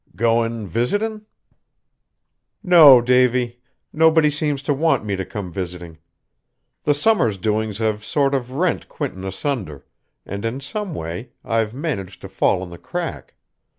"Goin' 0.15 0.65
visitin'?" 0.67 1.27
"No, 2.63 3.01
Davy; 3.01 3.59
nobody 3.93 4.31
seems 4.31 4.63
to 4.63 4.73
want 4.73 5.05
me 5.05 5.15
to 5.15 5.23
come 5.23 5.51
visiting. 5.53 5.99
The 6.85 6.95
summer's 6.95 7.37
doings 7.37 7.77
have 7.77 8.03
sort 8.03 8.33
of 8.33 8.49
rent 8.49 8.89
Quinton 8.89 9.23
asunder, 9.23 9.85
and 10.25 10.43
in 10.43 10.59
some 10.59 10.95
way 10.95 11.33
I've 11.45 11.75
managed 11.75 12.19
to 12.21 12.29
fall 12.29 12.63
in 12.63 12.71
the 12.71 12.79
crack. 12.79 13.35